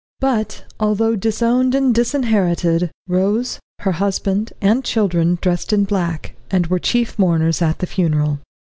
[0.19, 6.79] But, although disowned and disinherited, Rose, her husband, and children dressed in black, and were
[6.79, 8.39] chief mourners at the funeral.